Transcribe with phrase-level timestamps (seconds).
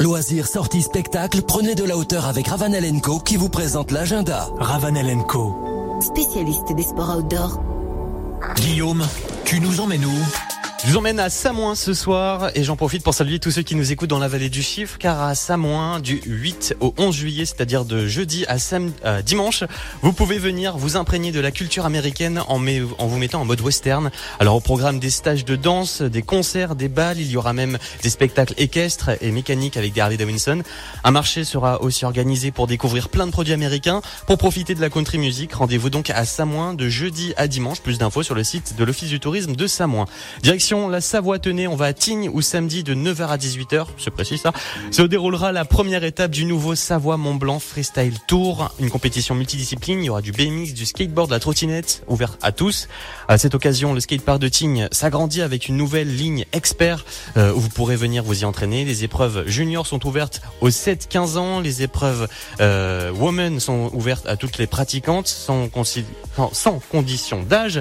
[0.00, 4.48] Loisirs, sorties, spectacles, prenez de la hauteur avec Ravanel Co qui vous présente l'agenda.
[4.58, 5.52] Ravanel Co.
[6.00, 7.60] Spécialiste des sports outdoor.
[8.54, 9.04] Guillaume,
[9.44, 10.57] tu nous emmènes où?
[10.84, 13.74] Je vous emmène à Samoin ce soir et j'en profite pour saluer tous ceux qui
[13.74, 17.44] nous écoutent dans la vallée du chiffre car à Samoin du 8 au 11 juillet,
[17.46, 18.56] c'est-à-dire de jeudi à
[19.04, 19.64] euh, dimanche,
[20.02, 23.60] vous pouvez venir vous imprégner de la culture américaine en, en, vous mettant en mode
[23.60, 24.10] western.
[24.38, 27.76] Alors au programme des stages de danse, des concerts, des balles, il y aura même
[28.02, 30.62] des spectacles équestres et mécaniques avec des Harley Davidson.
[31.02, 34.00] Un marché sera aussi organisé pour découvrir plein de produits américains.
[34.28, 37.80] Pour profiter de la country music, rendez-vous donc à Samoin de jeudi à dimanche.
[37.80, 40.04] Plus d'infos sur le site de l'Office du tourisme de Samoin.
[40.42, 41.66] Direction la Savoie-Tenay.
[41.66, 44.52] On va à Tignes ou samedi de 9h à 18h, c'est précis ça.
[44.90, 50.00] Se déroulera la première étape du nouveau Savoie Mont Blanc Freestyle Tour, une compétition multidiscipline.
[50.00, 52.88] Il y aura du BMX, du skateboard, de la trottinette, ouvert à tous.
[53.28, 57.06] À cette occasion, le skatepark de Tignes s'agrandit avec une nouvelle ligne expert
[57.38, 58.84] euh, où vous pourrez venir vous y entraîner.
[58.84, 61.60] Les épreuves juniors sont ouvertes aux 7-15 ans.
[61.60, 62.28] Les épreuves
[62.60, 65.68] euh, women sont ouvertes à toutes les pratiquantes sans
[66.90, 67.76] condition d'âge.